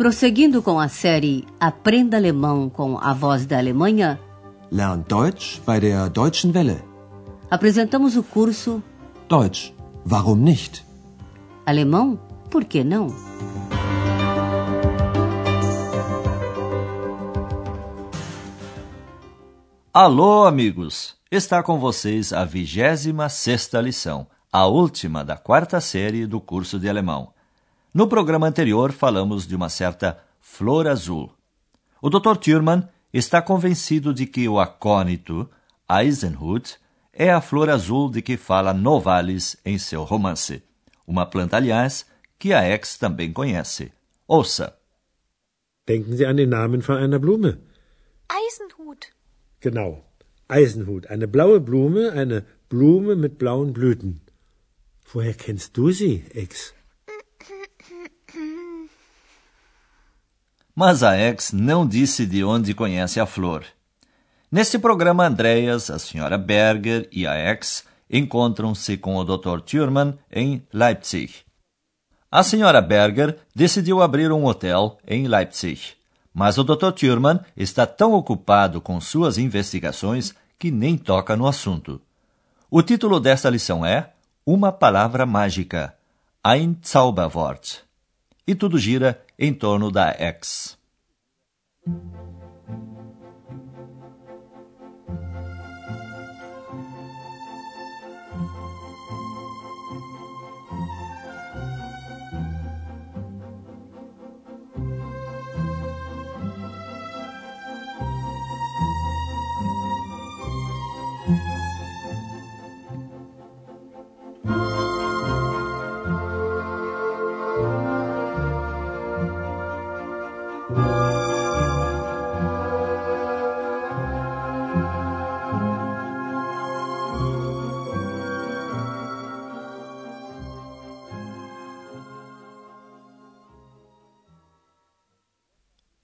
[0.00, 4.18] Prosseguindo com a série Aprenda Alemão com a Voz da Alemanha,
[4.72, 6.82] Lern Deutsch bei der Deutschen Welle.
[7.50, 8.82] apresentamos o curso
[9.28, 9.74] Deutsch,
[10.10, 10.86] warum nicht?
[11.66, 12.18] Alemão,
[12.50, 13.08] por que não?
[19.92, 21.14] Alô, amigos!
[21.30, 26.88] Está com vocês a 26 sexta lição, a última da quarta série do curso de
[26.88, 27.34] alemão.
[27.92, 31.32] No programa anterior, falamos de uma certa flor azul.
[32.00, 32.36] O Dr.
[32.36, 35.50] Thurman está convencido de que o acônito,
[35.90, 36.78] Eisenhut,
[37.12, 40.62] é a flor azul de que fala Novalis em seu romance.
[41.04, 42.06] Uma planta, aliás,
[42.38, 43.92] que a ex também conhece.
[44.28, 44.76] Ouça.
[45.88, 47.58] Denken Sie an den Namen von einer Blume.
[48.28, 49.08] Eisenhut.
[49.60, 50.04] Genau.
[50.48, 51.06] Eisenhut.
[51.10, 54.20] Eine blaue Blume, eine Blume mit blauen Blüten.
[55.12, 56.72] Woher kennst du sie, Ex?
[60.82, 63.66] Mas a ex não disse de onde conhece a flor.
[64.50, 69.60] Neste programa, Andreas, a senhora Berger e a ex encontram-se com o Dr.
[69.60, 71.34] Thurman em Leipzig.
[72.30, 75.82] A senhora Berger decidiu abrir um hotel em Leipzig,
[76.32, 76.92] mas o Dr.
[76.92, 82.00] Thurman está tão ocupado com suas investigações que nem toca no assunto.
[82.70, 84.14] O título desta lição é
[84.46, 85.94] Uma Palavra Mágica,
[86.42, 87.82] Ein Zauberwort.
[88.46, 90.78] E tudo gira em torno da ex.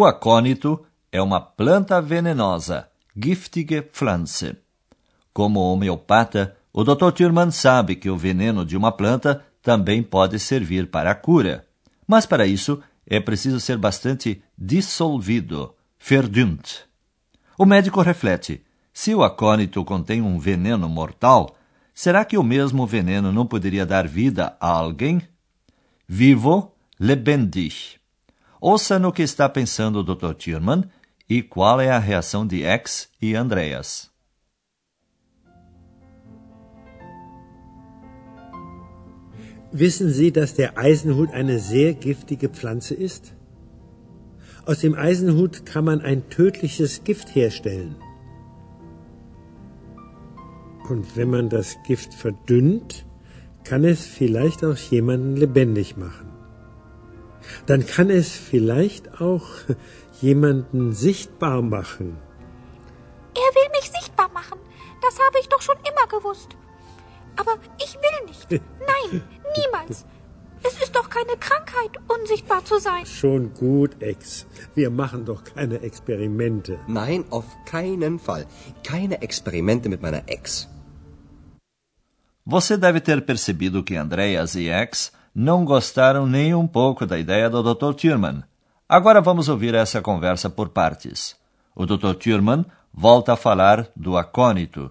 [0.00, 4.56] O acônito é uma planta venenosa, giftige Pflanze.
[5.30, 7.12] Como homeopata, o Dr.
[7.12, 11.66] Thurman sabe que o veneno de uma planta também pode servir para a cura.
[12.08, 16.78] Mas para isso é preciso ser bastante dissolvido, verdünnt.
[17.58, 21.54] O médico reflete: se o acônito contém um veneno mortal,
[21.92, 25.20] será que o mesmo veneno não poderia dar vida a alguém?
[26.08, 27.99] Vivo, lebendig.
[28.60, 30.34] Ouça no que está pensando o Dr.
[30.34, 30.84] Thurman
[31.26, 34.10] e qual é a reação de X e Andreas.
[39.72, 43.32] Wissen Sie, dass der Eisenhut eine sehr giftige Pflanze ist?
[44.66, 47.96] Aus dem Eisenhut kann man ein tödliches Gift herstellen.
[50.90, 53.06] Und wenn man das Gift verdünnt,
[53.64, 56.29] kann es vielleicht auch jemanden lebendig machen.
[57.66, 59.46] Dann kann es vielleicht auch
[60.20, 62.16] jemanden sichtbar machen.
[63.34, 64.58] Er will mich sichtbar machen.
[65.02, 66.56] Das habe ich doch schon immer gewusst.
[67.36, 68.50] Aber ich will nicht.
[68.92, 69.22] Nein,
[69.56, 70.04] niemals.
[70.62, 73.06] Es ist doch keine Krankheit, unsichtbar zu sein.
[73.06, 74.46] Schon gut, Ex.
[74.74, 76.78] Wir machen doch keine Experimente.
[76.86, 78.46] Nein, auf keinen Fall.
[78.84, 80.68] Keine Experimente mit meiner Ex.
[82.44, 87.48] Você deve ter percebido que Andreas e X não gostaram nem um pouco da ideia
[87.48, 87.94] do Dr.
[87.94, 88.42] Thurman.
[88.88, 91.36] Agora vamos ouvir essa conversa por partes.
[91.74, 92.14] O Dr.
[92.14, 94.90] Thurman volta a falar do acônito.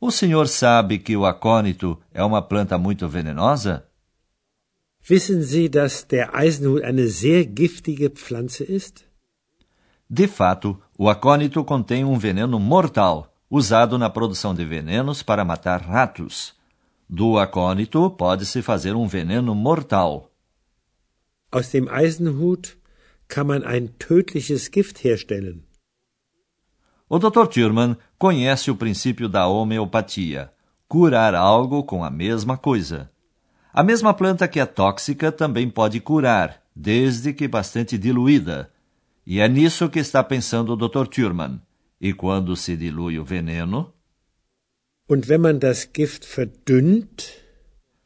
[0.00, 3.84] O senhor sabe que o acônito é uma planta muito venenosa?
[5.08, 9.04] Wissen Sie, dass der Eisenhut eine sehr giftige Pflanze ist?
[10.10, 15.80] De fato, o acônito contém um veneno mortal, usado na produção de venenos para matar
[15.80, 16.54] ratos.
[17.10, 20.30] Do acônito pode-se fazer um veneno mortal.
[21.50, 22.76] Aus dem Eisenhut
[23.26, 25.62] kann man ein tödliches Gift herstellen.
[27.08, 27.46] O Dr.
[27.46, 30.52] Thurman conhece o princípio da homeopatia,
[30.86, 33.10] curar algo com a mesma coisa.
[33.72, 38.70] A mesma planta que é tóxica também pode curar, desde que bastante diluída.
[39.26, 41.06] E é nisso que está pensando o Dr.
[41.06, 41.60] Thurman.
[41.98, 43.94] E quando se dilui o veneno,
[45.08, 47.32] Und wenn man das Gift verdünnt,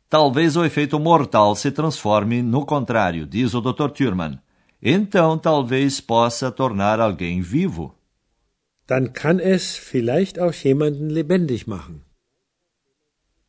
[0.08, 3.90] talvez o efeito mortal se transforme no contrário, diz o Dr.
[3.92, 4.40] Thurman.
[4.80, 7.94] Então, talvez possa tornar alguém vivo.
[8.86, 12.02] dann kann es vielleicht auch jemanden lebendig machen.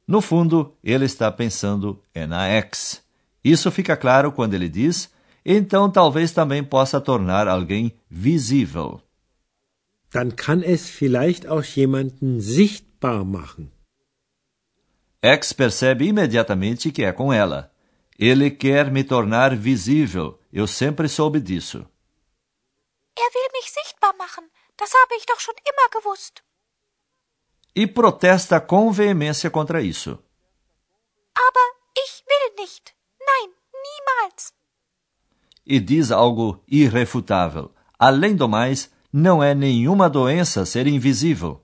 [0.05, 3.01] No fundo, ele está pensando é na ex.
[3.43, 5.09] Isso fica claro quando ele diz:
[5.45, 9.01] então talvez também possa tornar alguém visível.
[10.11, 12.92] Dann kann es vielleicht auch jemanden sichtbar
[13.25, 13.71] machen.
[15.21, 17.71] X percebe imediatamente que é com ela.
[18.19, 20.39] Ele quer me tornar visível.
[20.51, 21.87] Eu sempre soube disso.
[23.15, 24.45] Er will mich sichtbar machen.
[24.77, 26.43] Das habe ich doch schon immer gewusst.
[27.75, 30.19] E protesta com veemência contra isso.
[31.35, 31.67] Aber
[31.97, 32.93] ich will nicht.
[33.19, 33.53] Nein,
[33.83, 34.53] niemals.
[35.65, 37.73] E diz algo irrefutável.
[37.97, 41.62] Além do mais, não é nenhuma doença ser invisível.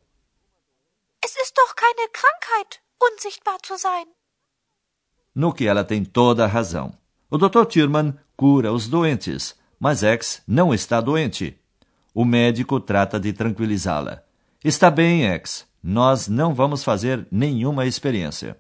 [1.30, 4.08] Es ist doch keine Krankheit, unsichtbar zu sein.
[5.36, 6.92] No que ela tem toda a razão.
[7.30, 7.66] O Dr.
[7.68, 11.56] Tierman cura os doentes, mas X não está doente.
[12.16, 14.24] O médico trata de tranquilizá-la.
[14.64, 15.68] Está bem, X.
[15.84, 18.58] Nós não vamos fazer nenhuma experiência.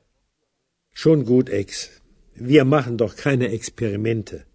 [0.93, 1.89] Schon gut, Ex.
[2.35, 4.45] Wir machen doch keine Experimente.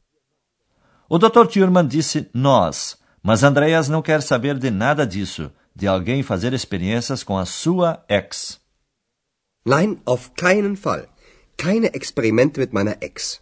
[1.09, 1.47] O Dr.
[1.49, 7.23] Thurman disse nós, mas Andreas não quer saber de nada disso, de alguém fazer experiências
[7.23, 8.61] com a sua ex.
[9.67, 11.07] Nein, auf keinen Fall.
[11.57, 13.41] Keine Experimente mit meiner Ex.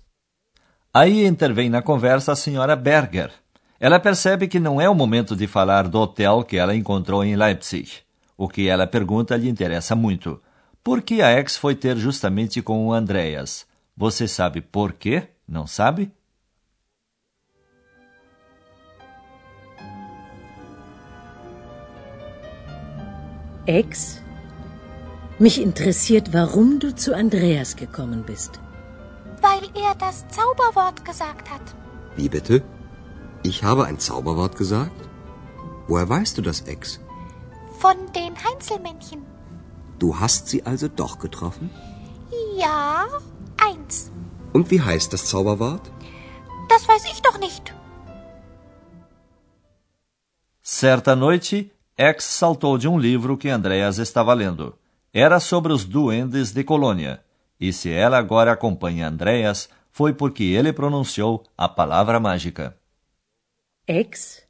[0.95, 3.33] Aí intervém na conversa a senhora Berger.
[3.81, 7.35] Ela percebe que não é o momento de falar do hotel que ela encontrou em
[7.35, 8.03] Leipzig.
[8.37, 10.41] O que ela pergunta lhe interessa muito.
[10.85, 13.67] Por que a ex foi ter justamente com o Andreas?
[13.97, 15.29] Você sabe por quê?
[15.49, 16.13] Não sabe?
[23.67, 24.21] Ex?
[25.39, 28.61] Mich interessiert, warum du zu Andreas gekommen bist.
[29.41, 31.63] Weil er das Zauberwort gesagt hat.
[32.17, 32.63] Wie bitte?
[33.45, 35.09] Ich habe ein Zauberwort gesagt?
[35.87, 37.01] Woher weißt du das, Ex?
[37.79, 39.23] Von den Heinzelmännchen.
[39.99, 41.71] Du hast sie also doch getroffen?
[42.57, 43.07] Ja,
[43.65, 44.11] eins.
[44.53, 45.91] Und wie heißt das Zauberwort?
[46.69, 47.75] Das weiß ich doch nicht.
[50.63, 51.71] Certa noite,
[52.03, 54.77] X saltou de um livro que Andreas estava lendo.
[55.13, 57.23] Era sobre os duendes de Colônia.
[57.61, 62.77] E se ela agora acompanha Andreas, foi porque ele pronunciou a palavra mágica.
[63.87, 64.43] Ex?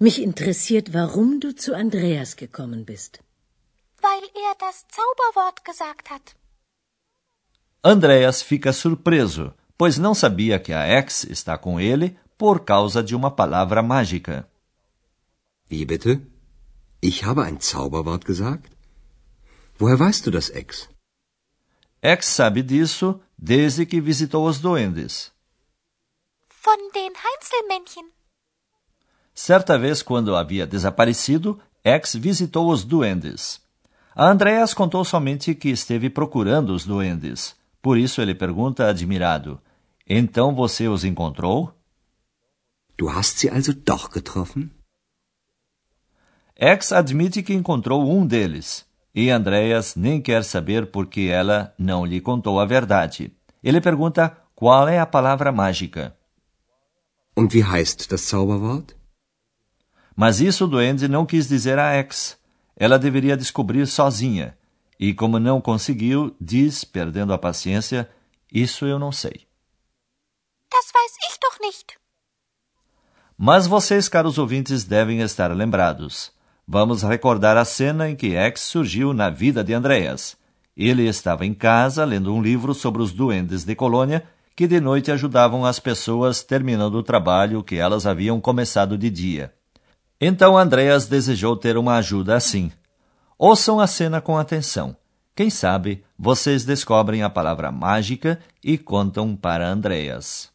[0.00, 3.20] Mich interessiert, warum du zu Andreas gekommen bist.
[4.02, 6.34] Weil er das Zauberwort gesagt hat.
[7.84, 13.14] Andreas fica surpreso, pois não sabia que a ex está com ele por causa de
[13.14, 14.44] uma palavra mágica.
[15.70, 16.31] Wie bitte?
[17.04, 18.70] Ich habe ein Zauberwort gesagt?
[19.76, 20.88] Woher weißt du das, Ex?
[22.00, 25.32] Ex sabe disso desde que visitou os duendes.
[26.48, 28.06] Von den Heinzelmännchen.
[29.34, 33.60] Certa vez, quando havia desaparecido, Ex visitou os duendes.
[34.14, 37.56] A Andreas contou somente que esteve procurando os duendes.
[37.80, 39.60] Por isso ele pergunta admirado:
[40.06, 41.74] Então você os encontrou?
[42.96, 44.70] Du hast sie also doch getroffen?
[46.56, 48.86] Ex admite que encontrou um deles.
[49.14, 53.32] E Andreas nem quer saber porque ela não lhe contou a verdade.
[53.62, 56.16] Ele pergunta qual é a palavra mágica.
[57.36, 58.94] Und wie heißt das Zauberwort?
[60.14, 62.38] Mas isso o duende não quis dizer a Ex.
[62.76, 64.56] Ela deveria descobrir sozinha.
[64.98, 68.08] E como não conseguiu, diz, perdendo a paciência,
[68.52, 69.46] isso eu não sei.
[70.70, 71.98] Das weiß ich doch nicht.
[73.36, 76.32] Mas vocês, caros ouvintes, devem estar lembrados.
[76.74, 80.38] Vamos recordar a cena em que X surgiu na vida de Andreas.
[80.74, 84.24] Ele estava em casa lendo um livro sobre os duendes de Colônia
[84.56, 89.52] que de noite ajudavam as pessoas terminando o trabalho que elas haviam começado de dia.
[90.18, 92.72] Então Andreas desejou ter uma ajuda assim.
[93.38, 94.96] Ouçam a cena com atenção.
[95.36, 100.51] Quem sabe vocês descobrem a palavra mágica e contam para Andreas.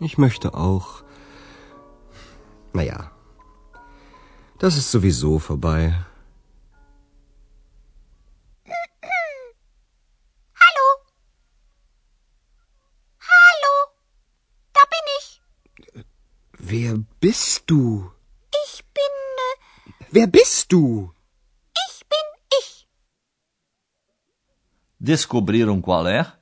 [0.00, 1.02] Ich möchte auch.
[2.72, 3.10] Naja,
[4.58, 5.94] das ist sowieso vorbei.
[10.62, 10.86] Hallo?
[13.20, 13.74] Hallo?
[14.72, 15.42] Da bin ich.
[16.58, 18.10] Wer bist du?
[18.66, 19.12] Ich bin.
[19.46, 21.12] Äh, Wer bist du?
[21.88, 22.26] ich bin
[22.60, 22.88] ich.
[24.98, 26.32] Descobriram qual é?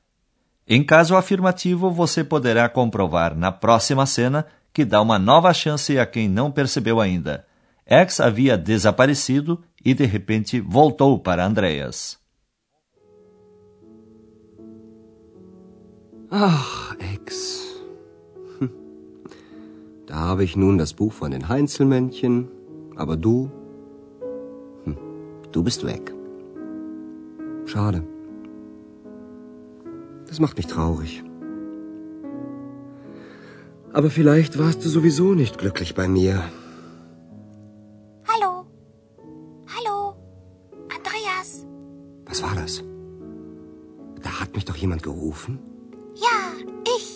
[0.66, 6.06] Em caso afirmativo, você poderá comprovar na próxima cena que dá uma nova chance a
[6.06, 7.44] quem não percebeu ainda.
[7.84, 12.18] X havia desaparecido e de repente voltou para Andreas.
[16.30, 17.60] Ach, Ex.
[20.06, 22.48] Da habe ich nun das Buch von den Heinzelmännchen,
[22.96, 23.50] aber du?
[24.84, 24.96] Hm.
[25.52, 26.12] Du bist weg.
[27.66, 28.11] Schade.
[30.32, 31.22] Das macht mich traurig.
[33.92, 36.34] Aber vielleicht warst du sowieso nicht glücklich bei mir.
[38.30, 38.52] Hallo.
[39.74, 39.98] Hallo.
[40.96, 41.66] Andreas.
[42.24, 42.82] Was war das?
[44.22, 45.58] Da hat mich doch jemand gerufen.
[46.14, 46.38] Ja,
[46.96, 47.08] ich.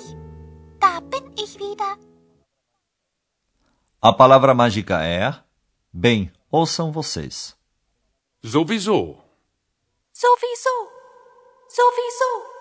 [0.79, 1.91] Da bin ich wieder.
[4.03, 5.43] A palavra mágica é.
[5.91, 7.57] Bem, ouçam vocês.
[8.43, 9.17] Sowieso.
[10.13, 10.77] Sowieso.
[11.79, 12.56] Sowieso.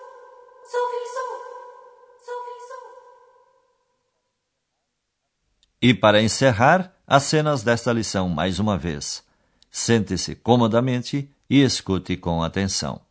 [5.80, 9.22] E para encerrar, as cenas desta lição mais uma vez.
[9.70, 13.05] Sente-se comodamente e escute com atenção.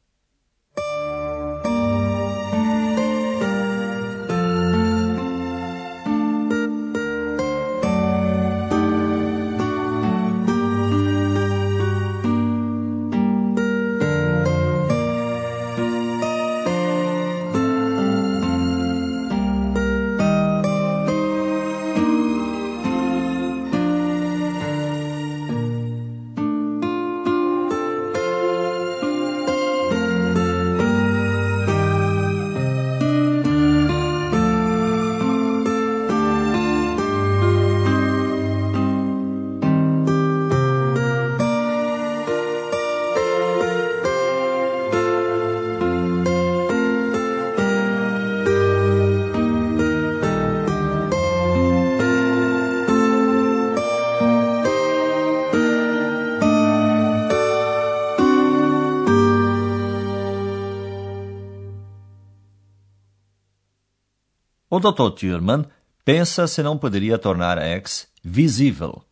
[64.76, 65.16] O Dr.
[65.16, 65.68] Thurman
[66.04, 69.04] pensa se não poderia tornar X visível.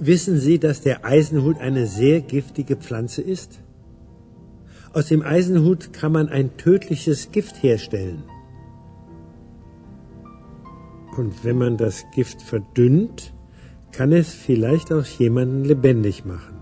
[0.00, 3.60] Wissen Sie, dass der Eisenhut eine sehr giftige Pflanze ist?
[4.92, 8.24] Aus dem Eisenhut kann man ein tödliches Gift herstellen.
[11.16, 13.32] Und wenn man das Gift verdünnt,
[13.92, 16.56] kann es vielleicht auch jemanden lebendig machen.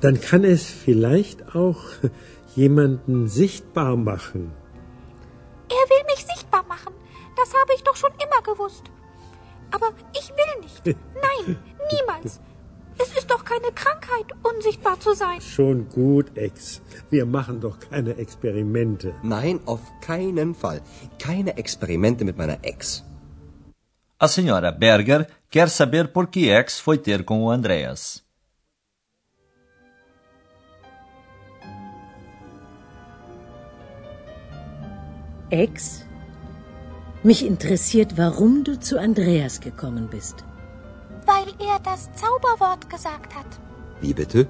[0.00, 1.78] Dann kann es vielleicht auch
[2.56, 4.52] jemanden sichtbar machen.
[5.68, 6.94] Er will mich sichtbar machen.
[7.36, 8.84] Das habe ich doch schon immer gewusst.
[9.70, 10.84] Aber ich will nicht.
[11.26, 11.56] Nein,
[11.92, 12.40] niemals.
[12.98, 15.40] Es ist doch keine Krankheit, unsichtbar zu sein.
[15.40, 16.82] Schon gut, Ex.
[17.10, 19.14] Wir machen doch keine Experimente.
[19.22, 20.82] Nein, auf keinen Fall.
[21.18, 23.02] Keine Experimente mit meiner Ex.
[24.18, 28.21] A senhora Berger quer saber por que X foi ter com o Andreas.
[35.52, 36.06] Ex,
[37.22, 40.36] mich interessiert, warum du zu Andreas gekommen bist.
[41.26, 43.50] Weil er das Zauberwort gesagt hat.
[44.00, 44.48] Wie bitte?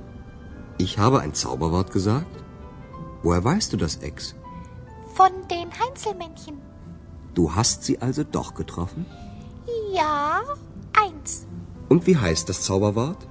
[0.79, 2.37] Ich habe ein Zauberwort gesagt?
[3.25, 4.37] Woher weißt du das, Ex?
[5.17, 6.63] Von den Heinzelmännchen.
[7.35, 9.05] Du hast sie also doch getroffen?
[9.93, 10.43] Ja,
[11.05, 11.49] eins.
[11.89, 13.27] Und wie heißt das Zauberwort?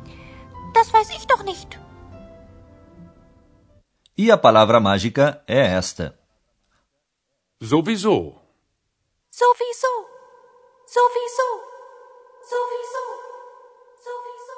[0.73, 1.79] Das weiß ich doch nicht.
[4.17, 6.20] E a palavra mágica é esta.
[7.63, 8.41] Sowieso.
[9.29, 9.93] Sowieso.
[10.87, 11.49] Sowieso.
[12.49, 13.03] Sowieso.
[14.03, 14.57] Sowieso.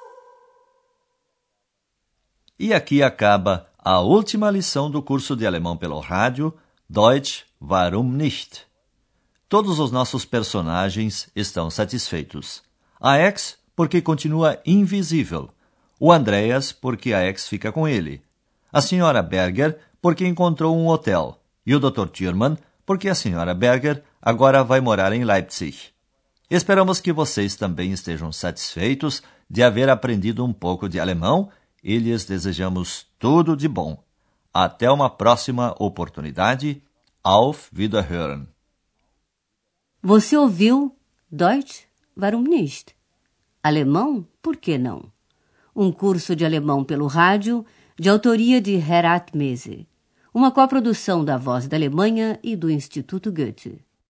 [2.57, 6.53] E aqui acaba a última lição do curso de alemão pelo rádio
[6.89, 8.65] Deutsch Warum nicht?
[9.49, 12.63] Todos os nossos personagens estão satisfeitos.
[13.01, 15.49] A ex porque continua invisível.
[15.99, 18.23] O Andreas porque a ex fica com ele.
[18.71, 21.37] A senhora Berger porque encontrou um hotel.
[21.65, 22.07] E o Dr.
[22.07, 25.93] Thurman porque a senhora Berger agora vai morar em Leipzig.
[26.49, 31.49] Esperamos que vocês também estejam satisfeitos de haver aprendido um pouco de alemão
[31.83, 34.03] e lhes desejamos tudo de bom.
[34.53, 36.81] Até uma próxima oportunidade.
[37.23, 38.47] Auf Wiederhören.
[40.01, 40.95] Você ouviu
[41.31, 41.85] Deutsch?
[42.17, 42.93] Warum nicht?
[43.63, 44.27] Alemão?
[44.41, 45.11] Por que não?
[45.73, 47.65] Um curso de alemão pelo rádio,
[47.97, 49.87] de autoria de Herat Mese.
[50.33, 53.85] Uma coprodução da Voz da Alemanha e do Instituto Goethe.